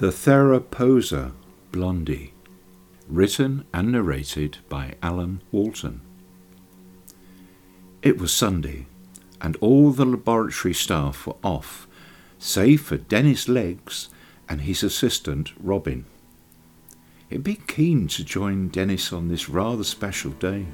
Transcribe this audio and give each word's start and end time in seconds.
The 0.00 0.10
Theraphosa 0.10 1.32
blondi, 1.72 2.30
written 3.06 3.66
and 3.74 3.92
narrated 3.92 4.56
by 4.70 4.94
Alan 5.02 5.42
Walton. 5.52 6.00
It 8.00 8.16
was 8.16 8.32
Sunday, 8.32 8.86
and 9.42 9.58
all 9.60 9.90
the 9.90 10.06
laboratory 10.06 10.72
staff 10.72 11.26
were 11.26 11.36
off, 11.44 11.86
save 12.38 12.80
for 12.80 12.96
Dennis 12.96 13.46
Leggs 13.46 14.08
and 14.48 14.62
his 14.62 14.82
assistant 14.82 15.52
Robin. 15.62 16.06
It'd 17.28 17.44
be 17.44 17.60
keen 17.66 18.08
to 18.08 18.24
join 18.24 18.68
Dennis 18.68 19.12
on 19.12 19.28
this 19.28 19.50
rather 19.50 19.84
special 19.84 20.30
day, 20.30 20.64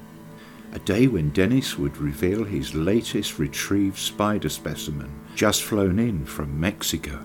a 0.72 0.78
day 0.78 1.08
when 1.08 1.30
Dennis 1.30 1.76
would 1.76 1.96
reveal 1.96 2.44
his 2.44 2.76
latest 2.76 3.40
retrieved 3.40 3.98
spider 3.98 4.50
specimen, 4.50 5.12
just 5.34 5.64
flown 5.64 5.98
in 5.98 6.24
from 6.24 6.60
Mexico. 6.60 7.20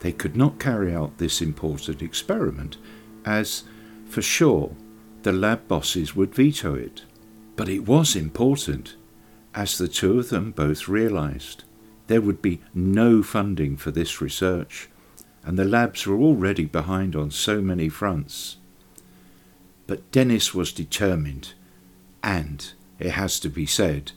They 0.00 0.12
could 0.12 0.36
not 0.36 0.60
carry 0.60 0.94
out 0.94 1.18
this 1.18 1.40
important 1.40 2.02
experiment, 2.02 2.76
as, 3.24 3.64
for 4.08 4.22
sure, 4.22 4.72
the 5.22 5.32
lab 5.32 5.66
bosses 5.66 6.14
would 6.14 6.34
veto 6.34 6.74
it. 6.74 7.02
But 7.56 7.68
it 7.68 7.86
was 7.86 8.14
important, 8.14 8.96
as 9.54 9.78
the 9.78 9.88
two 9.88 10.18
of 10.18 10.28
them 10.28 10.52
both 10.52 10.88
realized. 10.88 11.64
There 12.06 12.20
would 12.20 12.42
be 12.42 12.60
no 12.74 13.22
funding 13.22 13.76
for 13.76 13.90
this 13.90 14.20
research, 14.20 14.88
and 15.42 15.58
the 15.58 15.64
labs 15.64 16.06
were 16.06 16.18
already 16.20 16.66
behind 16.66 17.16
on 17.16 17.30
so 17.30 17.60
many 17.60 17.88
fronts. 17.88 18.58
But 19.86 20.10
Dennis 20.12 20.54
was 20.54 20.72
determined, 20.72 21.54
and, 22.22 22.72
it 22.98 23.10
has 23.10 23.40
to 23.40 23.48
be 23.48 23.66
said, 23.66 24.12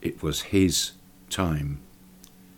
it 0.00 0.22
was 0.22 0.42
his 0.42 0.92
time. 1.30 1.80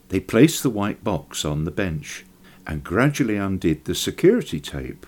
They 0.09 0.21
placed 0.21 0.63
the 0.63 0.71
white 0.71 1.03
box 1.05 1.45
on 1.45 1.65
the 1.65 1.71
bench 1.71 2.25
and 2.71 2.85
gradually 2.85 3.37
undid 3.37 3.85
the 3.85 3.97
security 3.97 4.61
tape 4.61 5.05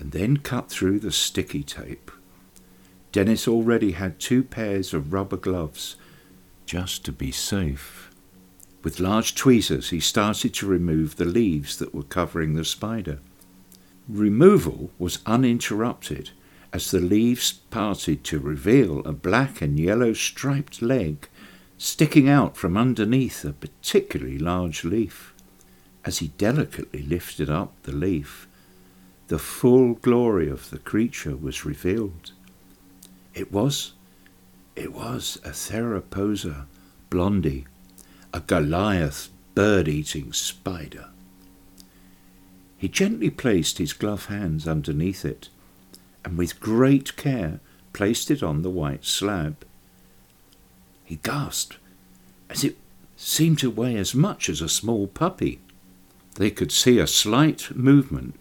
and 0.00 0.10
then 0.10 0.36
cut 0.36 0.68
through 0.68 0.98
the 0.98 1.12
sticky 1.12 1.62
tape. 1.62 2.10
Dennis 3.12 3.46
already 3.46 3.92
had 3.92 4.18
two 4.18 4.42
pairs 4.42 4.92
of 4.92 5.12
rubber 5.12 5.36
gloves 5.36 5.94
just 6.66 7.04
to 7.04 7.12
be 7.12 7.30
safe. 7.30 8.10
With 8.82 8.98
large 8.98 9.36
tweezers, 9.36 9.90
he 9.90 10.00
started 10.00 10.52
to 10.54 10.66
remove 10.66 11.16
the 11.16 11.24
leaves 11.24 11.76
that 11.78 11.94
were 11.94 12.02
covering 12.02 12.54
the 12.54 12.64
spider. 12.64 13.20
Removal 14.08 14.90
was 14.98 15.20
uninterrupted 15.24 16.30
as 16.72 16.90
the 16.90 17.00
leaves 17.00 17.52
parted 17.52 18.24
to 18.24 18.40
reveal 18.40 19.00
a 19.00 19.12
black 19.12 19.62
and 19.62 19.78
yellow 19.78 20.14
striped 20.14 20.82
leg 20.82 21.28
sticking 21.76 22.28
out 22.28 22.56
from 22.56 22.76
underneath 22.76 23.44
a 23.44 23.52
particularly 23.52 24.38
large 24.38 24.82
leaf 24.82 25.32
as 26.08 26.18
he 26.20 26.28
delicately 26.38 27.02
lifted 27.02 27.50
up 27.50 27.74
the 27.82 27.92
leaf, 27.92 28.48
the 29.26 29.38
full 29.38 29.92
glory 29.92 30.48
of 30.48 30.70
the 30.70 30.78
creature 30.78 31.36
was 31.36 31.66
revealed. 31.66 32.32
It 33.34 33.52
was, 33.52 33.92
it 34.74 34.94
was 34.94 35.38
a 35.44 35.50
Theraphosa 35.50 36.64
blondi, 37.10 37.66
a 38.32 38.40
Goliath 38.40 39.28
bird-eating 39.54 40.32
spider. 40.32 41.10
He 42.78 42.88
gently 42.88 43.28
placed 43.28 43.76
his 43.76 43.92
gloved 43.92 44.30
hands 44.30 44.66
underneath 44.66 45.26
it, 45.26 45.50
and 46.24 46.38
with 46.38 46.58
great 46.58 47.16
care 47.16 47.60
placed 47.92 48.30
it 48.30 48.42
on 48.42 48.62
the 48.62 48.70
white 48.70 49.04
slab. 49.04 49.62
He 51.04 51.16
gasped, 51.16 51.76
as 52.48 52.64
it 52.64 52.78
seemed 53.18 53.58
to 53.58 53.70
weigh 53.70 53.96
as 53.96 54.14
much 54.14 54.48
as 54.48 54.62
a 54.62 54.70
small 54.70 55.06
puppy. 55.06 55.60
They 56.38 56.52
could 56.52 56.70
see 56.70 57.00
a 57.00 57.08
slight 57.08 57.74
movement 57.74 58.36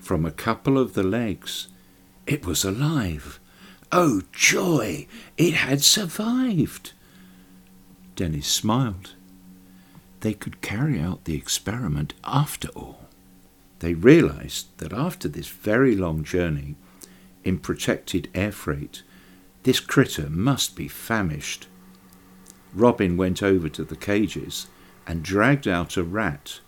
from 0.00 0.24
a 0.24 0.30
couple 0.30 0.78
of 0.78 0.94
the 0.94 1.02
legs. 1.02 1.68
It 2.26 2.46
was 2.46 2.64
alive. 2.64 3.38
Oh, 3.92 4.22
joy! 4.32 5.06
It 5.36 5.52
had 5.52 5.82
survived. 5.82 6.92
Dennis 8.16 8.46
smiled. 8.46 9.12
They 10.20 10.32
could 10.32 10.62
carry 10.62 10.98
out 10.98 11.26
the 11.26 11.36
experiment 11.36 12.14
after 12.24 12.68
all. 12.68 13.08
They 13.80 13.92
realized 13.92 14.68
that 14.78 14.94
after 14.94 15.28
this 15.28 15.48
very 15.48 15.94
long 15.94 16.24
journey 16.24 16.76
in 17.44 17.58
protected 17.58 18.30
air 18.34 18.52
freight, 18.52 19.02
this 19.64 19.80
critter 19.80 20.30
must 20.30 20.76
be 20.76 20.88
famished. 20.88 21.66
Robin 22.72 23.18
went 23.18 23.42
over 23.42 23.68
to 23.68 23.84
the 23.84 23.96
cages 23.96 24.66
and 25.06 25.22
dragged 25.22 25.68
out 25.68 25.98
a 25.98 26.02
rat 26.02 26.60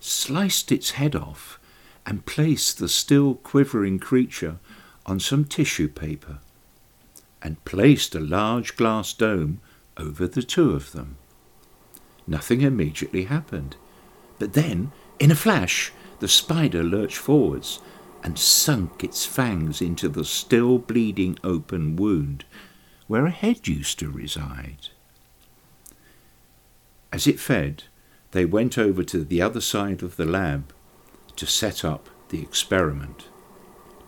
sliced 0.00 0.70
its 0.72 0.92
head 0.92 1.14
off, 1.14 1.58
and 2.06 2.26
placed 2.26 2.78
the 2.78 2.88
still 2.88 3.34
quivering 3.34 3.98
creature 3.98 4.58
on 5.04 5.20
some 5.20 5.44
tissue 5.44 5.88
paper, 5.88 6.38
and 7.42 7.64
placed 7.64 8.14
a 8.14 8.20
large 8.20 8.76
glass 8.76 9.12
dome 9.12 9.60
over 9.96 10.26
the 10.26 10.42
two 10.42 10.70
of 10.70 10.92
them. 10.92 11.16
Nothing 12.26 12.60
immediately 12.60 13.24
happened, 13.24 13.76
but 14.38 14.52
then, 14.52 14.92
in 15.18 15.30
a 15.30 15.34
flash, 15.34 15.92
the 16.20 16.28
spider 16.28 16.82
lurched 16.82 17.16
forwards 17.16 17.80
and 18.22 18.38
sunk 18.38 19.04
its 19.04 19.24
fangs 19.24 19.80
into 19.80 20.08
the 20.08 20.24
still 20.24 20.78
bleeding 20.78 21.38
open 21.44 21.96
wound 21.96 22.44
where 23.06 23.26
a 23.26 23.30
head 23.30 23.66
used 23.66 23.98
to 23.98 24.10
reside. 24.10 24.88
As 27.12 27.26
it 27.26 27.40
fed, 27.40 27.84
they 28.32 28.44
went 28.44 28.76
over 28.76 29.02
to 29.02 29.24
the 29.24 29.40
other 29.40 29.60
side 29.60 30.02
of 30.02 30.16
the 30.16 30.24
lab 30.24 30.72
to 31.36 31.46
set 31.46 31.84
up 31.84 32.08
the 32.28 32.42
experiment. 32.42 33.28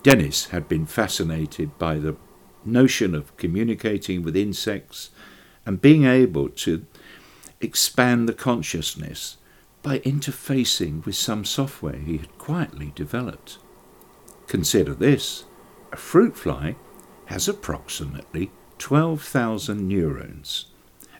Dennis 0.03 0.47
had 0.47 0.69
been 0.69 0.87
fascinated 0.87 1.79
by 1.79 1.97
the 1.97 2.17
notion 2.65 3.15
of 3.15 3.37
communicating 3.37 4.23
with 4.23 4.37
insects 4.37 5.11
and 5.65 5.81
being 5.81 6.05
able 6.05 6.49
to 6.49 6.87
expand 7.61 8.29
the 8.29 8.35
consciousness 8.35 9.37
by 9.83 9.99
interfacing 10.01 11.05
with 11.05 11.15
some 11.15 11.45
software 11.45 11.97
he 11.97 12.19
had 12.19 12.39
quietly 12.39 12.93
developed. 12.95 13.59
Consider 14.47 14.95
this 14.95 15.45
a 15.93 15.97
fruit 15.97 16.37
fly 16.37 16.77
has 17.27 17.49
approximately 17.49 18.51
12,000 18.79 19.87
neurons, 19.87 20.67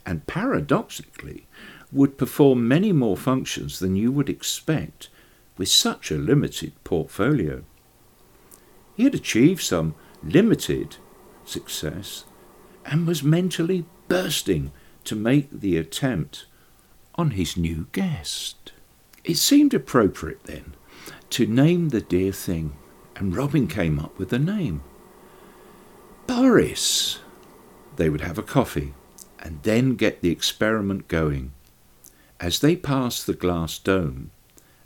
and 0.05 0.27
paradoxically, 0.27 1.47
would 1.93 2.19
perform 2.19 2.69
many 2.69 2.93
more 2.93 3.17
functions 3.17 3.79
than 3.79 3.97
you 3.97 4.13
would 4.13 4.29
expect 4.29 5.09
with 5.57 5.69
such 5.69 6.11
a 6.11 6.17
limited 6.17 6.73
portfolio. 6.85 7.63
He 8.97 9.05
had 9.05 9.15
achieved 9.15 9.63
some 9.63 9.95
limited 10.23 10.97
success 11.45 12.25
and 12.85 13.07
was 13.07 13.23
mentally 13.23 13.85
bursting 14.09 14.73
to 15.05 15.17
make 15.17 15.49
the 15.51 15.77
attempt 15.77 16.47
on 17.15 17.33
his 17.33 17.57
new 17.57 17.87
guest. 17.93 18.73
It 19.25 19.37
seemed 19.37 19.75
appropriate 19.75 20.45
then 20.45 20.75
to 21.31 21.47
name 21.47 21.91
the 21.91 22.01
dear 22.01 22.33
thing, 22.33 22.73
and 23.17 23.37
Robin 23.37 23.67
came 23.67 23.99
up 23.99 24.19
with 24.19 24.31
the 24.31 24.39
name. 24.39 24.83
Boris. 26.27 27.21
They 27.97 28.09
would 28.09 28.21
have 28.23 28.39
a 28.39 28.43
coffee 28.43 28.95
and 29.39 29.63
then 29.63 29.97
get 29.97 30.23
the 30.23 30.31
experiment 30.31 31.09
going. 31.09 31.53
As 32.41 32.61
they 32.61 32.75
passed 32.75 33.27
the 33.27 33.35
glass 33.35 33.79
dome, 33.79 34.31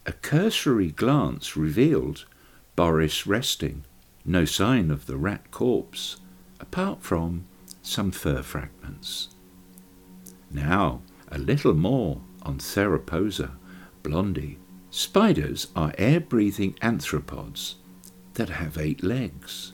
a 0.06 0.12
cursory 0.12 0.90
glance 0.90 1.56
revealed 1.56 2.24
Boris 2.74 3.28
resting, 3.28 3.84
no 4.24 4.44
sign 4.44 4.90
of 4.90 5.06
the 5.06 5.16
rat 5.16 5.52
corpse, 5.52 6.16
apart 6.58 7.02
from 7.02 7.46
some 7.80 8.10
fur 8.10 8.42
fragments. 8.42 9.28
Now, 10.50 11.02
a 11.30 11.38
little 11.38 11.74
more 11.74 12.20
on 12.42 12.58
Theraphosa 12.58 13.52
blondi. 14.02 14.56
Spiders 14.90 15.68
are 15.76 15.94
air 15.96 16.18
breathing 16.20 16.74
arthropods 16.82 17.74
that 18.34 18.48
have 18.48 18.78
eight 18.78 19.04
legs. 19.04 19.72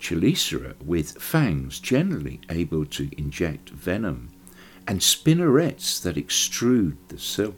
Chelicera 0.00 0.74
with 0.82 1.20
fangs 1.20 1.78
generally 1.78 2.40
able 2.48 2.86
to 2.86 3.10
inject 3.18 3.70
venom 3.70 4.30
and 4.86 5.00
spinnerets 5.00 6.00
that 6.00 6.16
extrude 6.16 6.96
the 7.08 7.18
silk. 7.18 7.56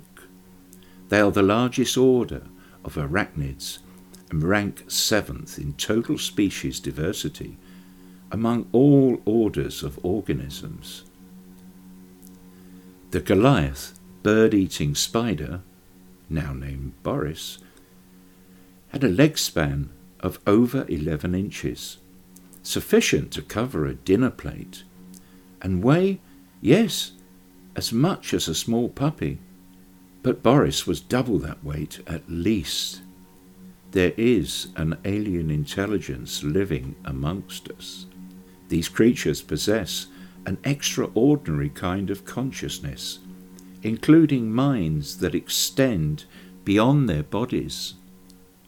They 1.08 1.20
are 1.20 1.30
the 1.30 1.42
largest 1.42 1.96
order 1.96 2.42
of 2.84 2.94
arachnids 2.94 3.78
and 4.30 4.42
rank 4.42 4.84
seventh 4.88 5.58
in 5.58 5.74
total 5.74 6.18
species 6.18 6.80
diversity 6.80 7.56
among 8.30 8.68
all 8.72 9.20
orders 9.24 9.82
of 9.82 9.98
organisms. 10.04 11.04
The 13.10 13.20
Goliath 13.20 13.98
bird 14.22 14.52
eating 14.52 14.94
spider, 14.94 15.62
now 16.28 16.52
named 16.52 16.92
Boris, 17.02 17.58
had 18.88 19.04
a 19.04 19.08
leg 19.08 19.38
span 19.38 19.90
of 20.20 20.38
over 20.46 20.84
11 20.88 21.34
inches, 21.34 21.98
sufficient 22.62 23.30
to 23.32 23.42
cover 23.42 23.86
a 23.86 23.94
dinner 23.94 24.30
plate, 24.30 24.82
and 25.62 25.82
weigh, 25.82 26.20
yes, 26.60 27.12
as 27.78 27.92
much 27.92 28.34
as 28.34 28.48
a 28.48 28.54
small 28.56 28.88
puppy, 28.88 29.38
But 30.24 30.42
Boris 30.42 30.84
was 30.84 31.00
double 31.00 31.38
that 31.38 31.62
weight 31.62 32.00
at 32.08 32.28
least. 32.28 33.02
There 33.92 34.12
is 34.16 34.66
an 34.74 34.98
alien 35.04 35.48
intelligence 35.48 36.42
living 36.42 36.96
amongst 37.04 37.70
us. 37.70 38.06
These 38.68 38.88
creatures 38.88 39.42
possess 39.42 40.08
an 40.44 40.58
extraordinary 40.64 41.68
kind 41.68 42.10
of 42.10 42.24
consciousness, 42.24 43.20
including 43.84 44.52
minds 44.52 45.18
that 45.18 45.36
extend 45.36 46.24
beyond 46.64 47.08
their 47.08 47.22
bodies. 47.22 47.94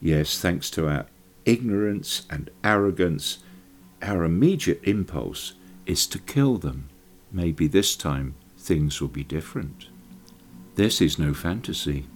Yes, 0.01 0.39
thanks 0.41 0.71
to 0.71 0.89
our 0.89 1.07
ignorance 1.45 2.27
and 2.31 2.49
arrogance, 2.63 3.39
our 4.01 4.23
immediate 4.23 4.81
impulse 4.85 5.55
is 5.85 6.07
to 6.07 6.21
kill 6.21 6.59
them. 6.59 6.89
Maybe 7.33 7.67
this 7.67 7.97
time 7.97 8.37
things 8.71 9.01
will 9.01 9.09
be 9.09 9.25
different. 9.25 9.89
This 10.77 11.01
is 11.01 11.19
no 11.19 11.35
fantasy. 11.35 12.07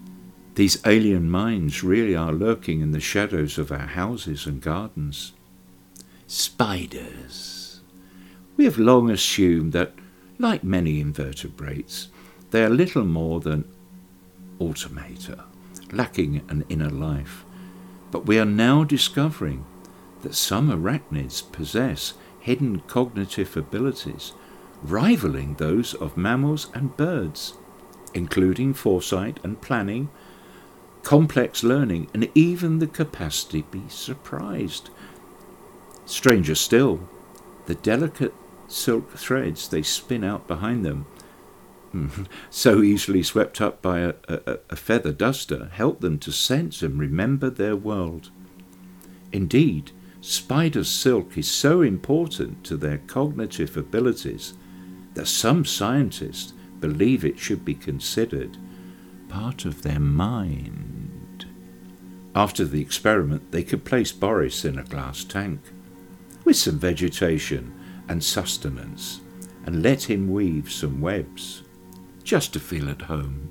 These 0.55 0.81
alien 0.87 1.29
minds 1.29 1.83
really 1.83 2.15
are 2.15 2.33
lurking 2.33 2.81
in 2.81 2.93
the 2.93 3.01
shadows 3.01 3.59
of 3.59 3.73
our 3.73 3.89
houses 3.89 4.47
and 4.47 4.63
gardens. 4.63 5.33
Spiders. 6.29 7.81
We 8.57 8.67
have 8.67 8.79
long 8.79 9.11
assumed 9.11 9.73
that, 9.73 9.95
like 10.39 10.63
many 10.63 11.01
invertebrates, 11.01 12.07
they 12.53 12.63
are 12.63 12.71
little 12.71 13.05
more 13.05 13.41
than 13.41 13.65
automata, 14.61 15.47
lacking 15.91 16.41
an 16.49 16.65
inner 16.69 16.91
life. 16.91 17.45
But 18.13 18.27
we 18.27 18.39
are 18.39 18.45
now 18.45 18.85
discovering 18.85 19.65
that 20.23 20.37
some 20.37 20.71
arachnids 20.71 21.43
possess 21.51 22.15
hidden 22.39 22.79
cognitive 22.87 23.57
abilities 23.57 24.35
rivaling 24.85 25.55
those 25.55 25.95
of 25.95 26.17
mammals 26.17 26.69
and 26.75 26.97
birds, 26.97 27.55
including 28.13 28.75
foresight 28.75 29.41
and 29.43 29.61
planning, 29.61 30.11
complex 31.03 31.65
learning, 31.65 32.09
and 32.13 32.31
even 32.35 32.79
the 32.79 32.87
capacity 32.87 33.63
to 33.63 33.69
be 33.69 33.89
surprised. 33.89 34.91
Stranger 36.05 36.55
still, 36.55 37.09
the 37.67 37.75
delicate 37.75 38.35
silk 38.69 39.13
threads 39.13 39.69
they 39.69 39.83
spin 39.83 40.23
out 40.23 40.47
behind 40.47 40.85
them, 40.85 41.07
so 42.51 42.83
easily 42.83 43.23
swept 43.23 43.61
up 43.61 43.81
by 43.81 44.01
a, 44.01 44.15
a, 44.29 44.59
a, 44.71 44.77
feather 44.77 45.13
duster, 45.13 45.71
help 45.73 46.01
them 46.01 46.19
to 46.19 46.33
sense 46.33 46.83
and 46.83 46.99
remember 46.99 47.49
their 47.49 47.77
world. 47.77 48.31
Indeed, 49.33 49.93
spider 50.21 50.85
silk 50.85 51.39
is 51.39 51.51
so 51.51 51.83
important 51.83 52.65
to 52.65 52.77
their 52.77 52.99
cognitive 52.99 53.77
abilities 53.77 54.55
that 55.15 55.27
some 55.27 55.65
scientists 55.65 56.53
believe 56.81 57.25
it 57.25 57.39
should 57.39 57.65
be 57.65 57.75
considered 57.75 58.57
part 59.29 59.65
of 59.65 59.83
their 59.83 60.01
mind. 60.01 61.47
After 62.35 62.65
the 62.65 62.81
experiment, 62.81 63.53
they 63.53 63.63
could 63.63 63.85
place 63.85 64.13
Boris 64.13 64.65
in 64.65 64.79
a 64.79 64.85
glass 64.85 65.25
tank 65.25 65.61
with 66.45 66.57
some 66.57 66.79
vegetation 66.79 67.73
and 68.09 68.23
sustenance 68.23 69.21
and 69.65 69.83
let 69.83 70.11
him 70.11 70.31
weave 70.31 70.71
some 70.71 71.01
webs 71.01 71.63
just 72.23 72.53
to 72.53 72.61
feel 72.61 72.89
at 72.91 73.03
home. 73.03 73.51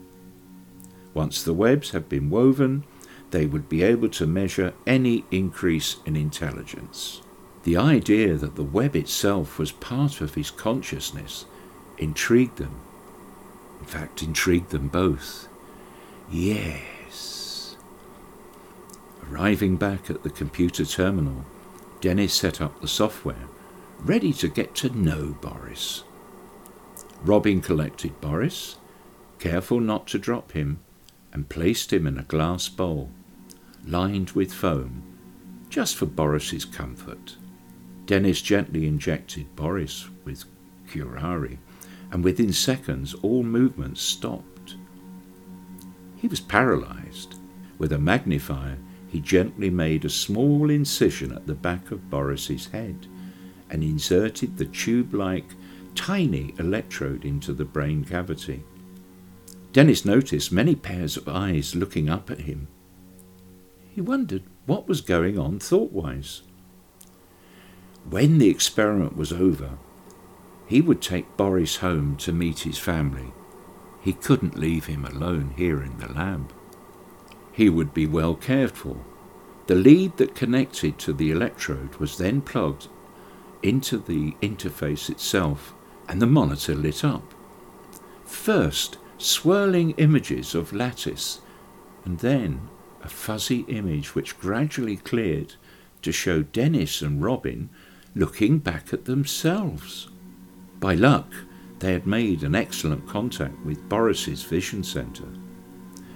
Once 1.14 1.44
the 1.44 1.54
webs 1.54 1.92
have 1.92 2.10
been 2.10 2.30
woven, 2.30 2.84
they 3.32 3.46
would 3.46 3.68
be 3.68 3.84
able 3.84 4.10
to 4.10 4.28
measure 4.28 4.74
any 4.86 5.26
increase 5.32 5.98
in 6.06 6.16
intelligence. 6.16 7.22
The 7.64 7.78
idea 7.78 8.36
that 8.36 8.56
the 8.56 8.64
web 8.64 8.96
itself 8.96 9.58
was 9.58 9.72
part 9.72 10.22
of 10.22 10.36
his 10.36 10.52
consciousness 10.52 11.46
intrigued 11.98 12.58
them. 12.58 12.80
In 13.80 13.86
fact, 13.86 14.24
intrigued 14.24 14.70
them 14.70 14.88
both. 14.88 15.48
Yes. 16.32 17.76
Arriving 19.30 19.78
back 19.78 20.10
at 20.10 20.24
the 20.24 20.30
computer 20.30 20.86
terminal, 20.86 21.46
Dennis 22.02 22.34
set 22.34 22.62
up 22.62 22.82
the 22.82 22.88
software, 22.88 23.48
ready 24.00 24.34
to 24.34 24.48
get 24.48 24.76
to 24.76 24.90
know 24.90 25.38
Boris. 25.42 26.04
Robin 27.24 27.62
collected 27.62 28.20
Boris, 28.20 28.78
careful 29.40 29.80
not 29.80 30.08
to 30.08 30.20
drop 30.20 30.52
him, 30.52 30.80
and 31.32 31.50
placed 31.50 31.94
him 31.94 32.06
in 32.06 32.18
a 32.18 32.24
glass 32.24 32.70
bowl, 32.70 33.10
lined 33.86 34.32
with 34.32 34.54
foam, 34.54 35.04
just 35.70 35.96
for 35.96 36.06
Boris's 36.06 36.66
comfort. 36.66 37.38
Dennis 38.06 38.42
gently 38.42 38.86
injected 38.86 39.56
Boris 39.56 40.10
with 40.26 40.44
curare, 40.90 41.58
and 42.14 42.24
within 42.24 42.54
seconds 42.54 43.16
all 43.16 43.42
movements 43.42 44.00
stopped. 44.00 44.76
He 46.16 46.28
was 46.28 46.40
paralyzed. 46.40 47.40
With 47.80 47.92
a 47.92 47.98
magnifier, 47.98 48.78
he 49.08 49.20
gently 49.20 49.72
made 49.72 50.06
a 50.06 50.10
small 50.10 50.70
incision 50.70 51.34
at 51.34 51.48
the 51.48 51.56
back 51.56 51.90
of 51.90 52.12
Boris's 52.12 52.68
head 52.68 53.08
and 53.72 53.84
inserted 53.84 54.58
the 54.58 54.66
tube-like 54.66 55.56
tiny 55.96 56.54
electrode 56.60 57.26
into 57.26 57.52
the 57.52 57.66
brain 57.66 58.06
cavity. 58.06 58.64
Dennis 59.72 60.06
noticed 60.06 60.52
many 60.52 60.76
pairs 60.76 61.18
of 61.18 61.28
eyes 61.28 61.76
looking 61.76 62.10
up 62.10 62.30
at 62.30 62.42
him. 62.42 62.68
He 63.90 64.02
wondered 64.02 64.44
what 64.68 64.88
was 64.88 65.02
going 65.02 65.40
on 65.40 65.58
thought-wise. 65.58 66.44
When 68.08 68.38
the 68.38 68.50
experiment 68.50 69.18
was 69.18 69.34
over, 69.34 69.80
he 70.66 70.82
would 70.82 71.02
take 71.02 71.38
Boris 71.38 71.78
home 71.78 72.16
to 72.18 72.32
meet 72.32 72.60
his 72.60 72.78
family 72.78 73.34
he 74.04 74.12
couldn't 74.12 74.58
leave 74.58 74.88
him 74.88 75.06
alone 75.06 75.54
here 75.56 75.82
in 75.82 75.98
the 75.98 76.12
lab. 76.12 76.52
He 77.54 77.70
would 77.70 77.94
be 77.94 78.06
well 78.06 78.36
cared 78.36 78.72
for. 78.72 78.98
The 79.68 79.76
lead 79.76 80.18
that 80.18 80.36
connected 80.36 81.00
to 81.00 81.14
the 81.14 81.32
electrode 81.32 81.96
was 81.96 82.18
then 82.18 82.42
plugged 82.42 82.90
into 83.62 83.98
the 83.98 84.34
interface 84.42 85.10
itself, 85.10 85.74
and 86.10 86.22
the 86.22 86.28
monitor 86.28 86.76
lit 86.76 87.06
up. 87.06 87.34
First, 88.26 88.98
swirling 89.18 89.92
images 89.92 90.54
of 90.54 90.74
lattice, 90.74 91.40
and 92.04 92.20
then 92.20 92.68
a 93.02 93.08
fuzzy 93.08 93.62
image 93.70 94.16
which 94.16 94.38
gradually 94.38 94.98
cleared 94.98 95.56
to 96.02 96.12
show 96.12 96.44
Dennis 96.44 97.02
and 97.02 97.24
Robin 97.24 97.70
looking 98.16 98.60
back 98.60 98.92
at 98.92 99.06
themselves. 99.06 100.10
By 100.84 100.96
luck, 100.96 101.34
they 101.80 101.94
had 101.94 102.06
made 102.06 102.44
an 102.44 102.56
excellent 102.56 103.08
contact 103.08 103.58
with 103.66 103.88
Boris's 103.88 104.44
vision 104.44 104.84
center. 104.84 105.30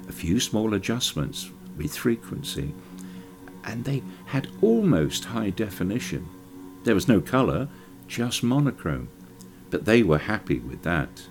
A 0.09 0.11
few 0.11 0.41
small 0.41 0.73
adjustments 0.73 1.49
with 1.77 1.95
frequency, 1.95 2.73
and 3.63 3.85
they 3.85 4.03
had 4.25 4.49
almost 4.61 5.23
high 5.23 5.51
definition. 5.51 6.27
There 6.83 6.95
was 6.95 7.07
no 7.07 7.21
color, 7.21 7.69
just 8.09 8.43
monochrome, 8.43 9.07
but 9.69 9.85
they 9.85 10.03
were 10.03 10.17
happy 10.17 10.59
with 10.59 10.83
that. 10.83 11.23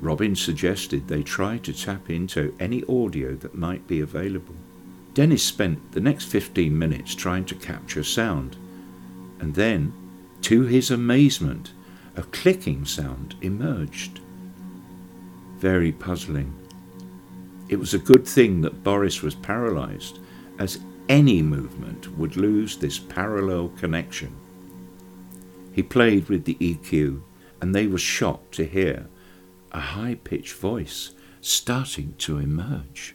Robin 0.00 0.36
suggested 0.36 1.08
they 1.08 1.24
try 1.24 1.58
to 1.58 1.72
tap 1.72 2.08
into 2.08 2.54
any 2.60 2.84
audio 2.84 3.34
that 3.34 3.56
might 3.56 3.88
be 3.88 4.00
available. 4.00 4.54
Dennis 5.12 5.42
spent 5.42 5.90
the 5.90 6.00
next 6.00 6.26
15 6.26 6.78
minutes 6.78 7.16
trying 7.16 7.46
to 7.46 7.56
capture 7.56 8.04
sound, 8.04 8.54
and 9.40 9.56
then, 9.56 9.92
to 10.42 10.62
his 10.62 10.92
amazement, 10.92 11.72
a 12.18 12.22
clicking 12.24 12.84
sound 12.84 13.36
emerged. 13.42 14.18
Very 15.58 15.92
puzzling. 15.92 16.52
It 17.68 17.76
was 17.76 17.94
a 17.94 17.98
good 17.98 18.26
thing 18.26 18.60
that 18.62 18.82
Boris 18.82 19.22
was 19.22 19.36
paralyzed, 19.36 20.18
as 20.58 20.80
any 21.08 21.42
movement 21.42 22.18
would 22.18 22.36
lose 22.36 22.76
this 22.76 22.98
parallel 22.98 23.68
connection. 23.78 24.34
He 25.72 25.82
played 25.82 26.28
with 26.28 26.44
the 26.44 26.56
EQ, 26.56 27.22
and 27.60 27.72
they 27.72 27.86
were 27.86 27.98
shocked 27.98 28.52
to 28.54 28.66
hear 28.66 29.06
a 29.70 29.80
high 29.80 30.16
pitched 30.16 30.54
voice 30.54 31.12
starting 31.40 32.14
to 32.18 32.38
emerge. 32.38 33.14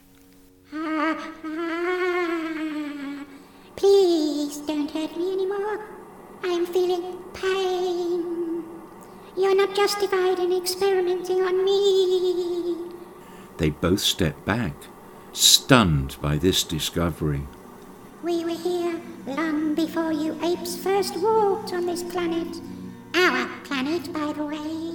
Please 3.76 4.56
don't 4.58 4.90
hurt 4.90 5.14
me 5.16 5.32
anymore. 5.34 5.84
I 6.42 6.48
am 6.48 6.64
feeling 6.64 7.18
pain. 7.34 8.43
You're 9.36 9.56
not 9.56 9.74
justified 9.74 10.38
in 10.38 10.52
experimenting 10.52 11.42
on 11.42 11.64
me. 11.64 12.92
They 13.56 13.70
both 13.70 14.00
stepped 14.00 14.44
back, 14.44 14.74
stunned 15.32 16.16
by 16.22 16.36
this 16.36 16.62
discovery. 16.62 17.42
We 18.22 18.44
were 18.44 18.50
here 18.50 19.00
long 19.26 19.74
before 19.74 20.12
you 20.12 20.38
apes 20.42 20.76
first 20.76 21.16
walked 21.16 21.72
on 21.72 21.86
this 21.86 22.02
planet. 22.02 22.60
Our 23.14 23.48
planet, 23.64 24.12
by 24.12 24.32
the 24.32 24.44
way. 24.44 24.94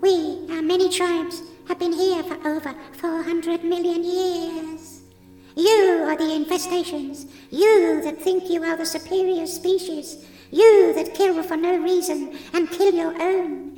We, 0.00 0.46
our 0.54 0.62
many 0.62 0.90
tribes, 0.90 1.42
have 1.68 1.78
been 1.78 1.92
here 1.92 2.22
for 2.22 2.36
over 2.46 2.74
400 2.92 3.64
million 3.64 4.04
years. 4.04 5.02
You 5.54 6.04
are 6.06 6.16
the 6.16 6.24
infestations, 6.24 7.30
you 7.50 8.02
that 8.02 8.20
think 8.20 8.50
you 8.50 8.62
are 8.62 8.76
the 8.76 8.84
superior 8.84 9.46
species, 9.46 10.24
you 10.50 10.92
that 10.94 11.14
kill 11.14 11.42
for 11.42 11.56
no 11.56 11.78
reason 11.78 12.36
and 12.52 12.70
kill 12.70 12.94
your 12.94 13.14
own. 13.20 13.76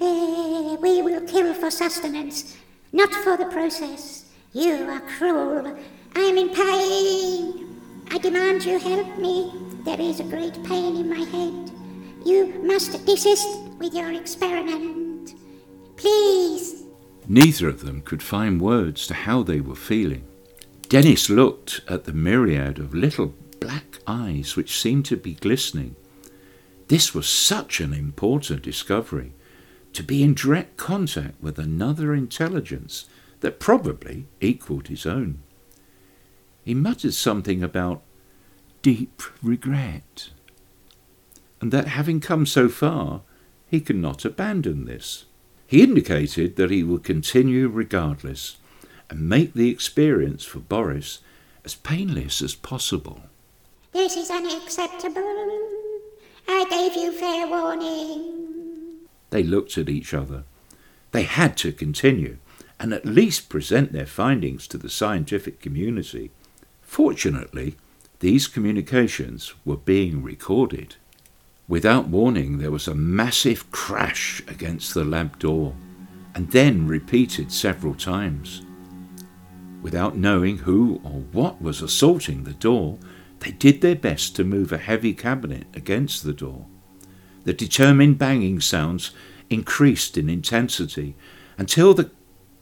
Uh, 0.00 0.76
we 0.80 1.02
will 1.02 1.20
kill 1.26 1.52
for 1.54 1.70
sustenance, 1.70 2.56
Not 2.92 3.12
for 3.12 3.36
the 3.36 3.46
process. 3.46 4.24
You 4.52 4.74
are 4.88 5.00
cruel. 5.00 5.78
I 6.16 6.20
am 6.20 6.38
in 6.38 6.48
pain. 6.48 7.80
I 8.10 8.18
demand 8.18 8.64
you 8.64 8.78
help 8.78 9.18
me. 9.18 9.52
There 9.84 10.00
is 10.00 10.20
a 10.20 10.24
great 10.24 10.54
pain 10.64 10.96
in 10.96 11.08
my 11.08 11.20
head. 11.20 11.70
You 12.24 12.60
must 12.64 13.06
desist 13.06 13.48
with 13.78 13.94
your 13.94 14.12
experiment. 14.12 15.34
Please. 15.96 16.84
Neither 17.28 17.68
of 17.68 17.82
them 17.82 18.02
could 18.02 18.22
find 18.22 18.60
words 18.60 19.06
to 19.06 19.14
how 19.14 19.42
they 19.42 19.60
were 19.60 19.76
feeling. 19.76 20.26
Dennis 20.88 21.30
looked 21.30 21.82
at 21.88 22.04
the 22.04 22.12
myriad 22.12 22.80
of 22.80 22.92
little 22.92 23.34
black 23.60 23.98
eyes 24.06 24.56
which 24.56 24.80
seemed 24.80 25.04
to 25.06 25.16
be 25.16 25.34
glistening. 25.34 25.94
This 26.88 27.14
was 27.14 27.28
such 27.28 27.80
an 27.80 27.92
important 27.92 28.62
discovery 28.62 29.32
to 29.92 30.02
be 30.02 30.22
in 30.22 30.34
direct 30.34 30.76
contact 30.76 31.40
with 31.42 31.58
another 31.58 32.14
intelligence 32.14 33.06
that 33.40 33.60
probably 33.60 34.26
equalled 34.40 34.88
his 34.88 35.06
own. 35.06 35.42
He 36.64 36.74
muttered 36.74 37.14
something 37.14 37.62
about 37.62 38.02
deep 38.82 39.22
regret, 39.42 40.30
and 41.60 41.72
that 41.72 41.88
having 41.88 42.20
come 42.20 42.46
so 42.46 42.68
far, 42.68 43.22
he 43.66 43.80
could 43.80 43.96
not 43.96 44.24
abandon 44.24 44.84
this. 44.84 45.26
He 45.66 45.82
indicated 45.82 46.56
that 46.56 46.70
he 46.70 46.82
would 46.82 47.04
continue 47.04 47.68
regardless, 47.68 48.56
and 49.08 49.28
make 49.28 49.54
the 49.54 49.70
experience 49.70 50.44
for 50.44 50.60
Boris 50.60 51.20
as 51.64 51.74
painless 51.74 52.42
as 52.42 52.54
possible. 52.54 53.22
This 53.92 54.16
is 54.16 54.30
unacceptable. 54.30 55.22
I 56.48 56.64
gave 56.70 56.94
you 56.94 57.12
fair 57.12 57.46
warning. 57.46 59.06
They 59.30 59.42
looked 59.42 59.76
at 59.78 59.88
each 59.88 60.14
other. 60.14 60.44
They 61.12 61.22
had 61.24 61.56
to 61.58 61.72
continue 61.72 62.38
and 62.78 62.94
at 62.94 63.04
least 63.04 63.50
present 63.50 63.92
their 63.92 64.06
findings 64.06 64.66
to 64.66 64.78
the 64.78 64.88
scientific 64.88 65.60
community. 65.60 66.30
Fortunately, 66.80 67.76
these 68.20 68.48
communications 68.48 69.54
were 69.64 69.76
being 69.76 70.22
recorded. 70.22 70.96
Without 71.68 72.08
warning, 72.08 72.58
there 72.58 72.70
was 72.70 72.88
a 72.88 72.94
massive 72.94 73.70
crash 73.70 74.42
against 74.48 74.94
the 74.94 75.04
lab 75.04 75.38
door, 75.38 75.74
and 76.34 76.50
then 76.52 76.86
repeated 76.86 77.52
several 77.52 77.94
times. 77.94 78.62
Without 79.82 80.16
knowing 80.16 80.58
who 80.58 81.00
or 81.04 81.20
what 81.32 81.60
was 81.60 81.82
assaulting 81.82 82.44
the 82.44 82.54
door, 82.54 82.98
they 83.40 83.52
did 83.52 83.80
their 83.80 83.96
best 83.96 84.36
to 84.36 84.44
move 84.44 84.72
a 84.72 84.78
heavy 84.78 85.12
cabinet 85.12 85.66
against 85.74 86.24
the 86.24 86.32
door. 86.32 86.66
The 87.44 87.52
determined 87.52 88.18
banging 88.18 88.60
sounds 88.60 89.12
increased 89.48 90.16
in 90.16 90.28
intensity 90.28 91.16
until 91.58 91.94
the 91.94 92.10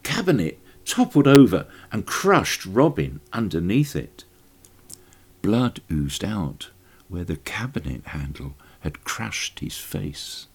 cabinet 0.02 0.58
toppled 0.85 1.26
over 1.26 1.66
and 1.92 2.06
crushed 2.06 2.64
Robin 2.64 3.20
underneath 3.32 3.94
it. 3.94 4.25
Blood 5.42 5.80
oozed 5.90 6.25
out 6.25 6.70
where 7.08 7.25
the 7.25 7.37
cabinet 7.37 8.06
handle 8.06 8.54
had 8.80 9.04
crushed 9.04 9.61
his 9.61 9.76
face. 9.76 10.47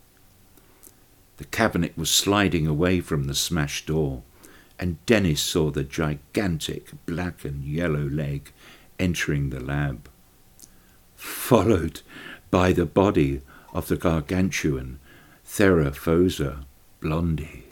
The 1.38 1.46
cabinet 1.46 1.98
was 1.98 2.10
sliding 2.10 2.68
away 2.68 3.00
from 3.02 3.26
the 3.26 3.36
smashed 3.36 3.88
door 3.88 4.24
and 4.80 5.04
Dennis 5.06 5.42
saw 5.42 5.70
the 5.70 5.84
gigantic 5.84 6.92
black 7.06 7.46
and 7.46 7.64
yellow 7.64 8.08
leg 8.08 8.52
entering 9.00 9.50
the 9.50 9.60
lab, 9.60 10.10
followed 11.24 12.02
by 12.52 12.74
the 12.74 12.86
body 12.86 13.42
of 13.74 13.88
the 13.88 13.96
gargantuan 13.96 15.00
Theraphosa 15.46 16.66
blondi. 17.02 17.64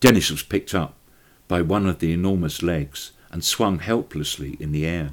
Dennis 0.00 0.30
was 0.30 0.42
picked 0.42 0.74
up 0.74 0.94
by 1.48 1.62
one 1.62 1.86
of 1.86 1.98
the 1.98 2.12
enormous 2.12 2.62
legs 2.62 3.12
and 3.30 3.42
swung 3.42 3.80
helplessly 3.80 4.56
in 4.60 4.70
the 4.70 4.86
air, 4.86 5.10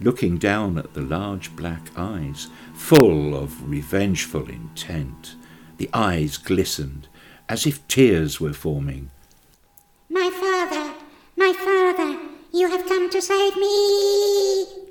looking 0.00 0.38
down 0.38 0.78
at 0.78 0.94
the 0.94 1.00
large 1.00 1.54
black 1.56 1.90
eyes, 1.96 2.48
full 2.74 3.34
of 3.34 3.68
revengeful 3.68 4.48
intent. 4.48 5.34
The 5.78 5.90
eyes 5.92 6.36
glistened 6.36 7.08
as 7.48 7.66
if 7.66 7.86
tears 7.88 8.40
were 8.40 8.52
forming 8.52 9.10
my 10.08 10.30
father, 10.30 10.94
my 11.36 11.52
father, 11.52 12.18
you 12.52 12.68
have 12.70 12.86
come 12.86 13.10
to 13.10 13.20
save 13.20 13.56
me. 13.56 14.85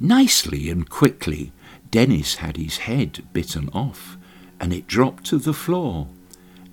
Nicely 0.00 0.70
and 0.70 0.88
quickly, 0.88 1.52
Dennis 1.90 2.36
had 2.36 2.56
his 2.56 2.78
head 2.78 3.24
bitten 3.32 3.68
off, 3.70 4.16
and 4.60 4.72
it 4.72 4.86
dropped 4.86 5.24
to 5.24 5.38
the 5.38 5.52
floor, 5.52 6.06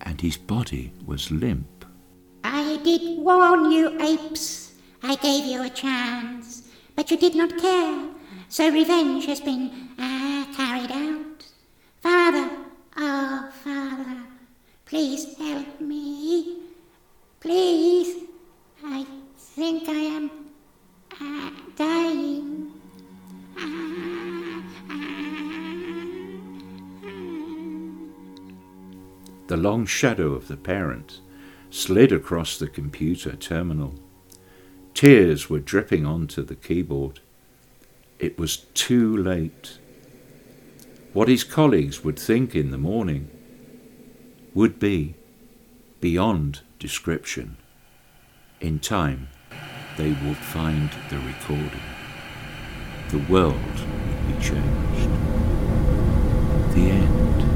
and 0.02 0.22
his 0.22 0.38
body 0.38 0.94
was 1.08 1.32
limp. 1.32 1.86
I 2.44 2.78
did 2.84 3.18
warn 3.18 3.72
you, 3.72 4.00
apes. 4.00 4.74
I 5.02 5.16
gave 5.16 5.46
you 5.46 5.64
a 5.64 5.70
chance, 5.70 6.70
but 6.96 7.10
you 7.10 7.18
did 7.18 7.34
not 7.34 7.58
care, 7.58 8.10
so 8.48 8.70
revenge 8.70 9.26
has 9.26 9.42
been 9.42 9.72
uh, 9.98 10.46
carried 10.56 10.92
out. 10.92 11.46
Father, 12.02 12.48
oh, 12.98 13.50
Father, 13.64 14.22
please 14.86 15.36
help 15.40 15.82
me. 15.82 16.60
Please, 17.40 18.24
I 18.84 19.04
think 19.38 19.90
I 19.90 19.94
am 19.94 20.45
The 29.56 29.62
long 29.62 29.86
shadow 29.86 30.34
of 30.34 30.50
the 30.50 30.58
parent 30.58 31.22
slid 31.70 32.12
across 32.12 32.60
the 32.60 32.68
computer 32.68 33.38
terminal. 33.38 33.96
Tears 34.94 35.50
were 35.50 35.62
dripping 35.62 36.06
onto 36.06 36.44
the 36.44 36.56
keyboard. 36.56 37.22
It 38.20 38.38
was 38.38 38.58
too 38.58 39.16
late. 39.16 39.78
What 41.14 41.30
his 41.30 41.46
colleagues 41.46 42.04
would 42.04 42.20
think 42.20 42.54
in 42.54 42.72
the 42.72 42.78
morning 42.78 43.30
would 44.54 44.78
be 44.78 45.16
beyond 46.02 46.60
description. 46.78 47.56
In 48.60 48.80
time, 48.80 49.30
they 49.96 50.10
would 50.10 50.36
find 50.36 50.90
the 51.10 51.20
recording. 51.20 51.88
The 53.08 53.20
world 53.32 53.56
would 53.56 54.28
be 54.28 54.34
changed. 54.44 55.10
The 56.76 56.90
end. 56.92 57.55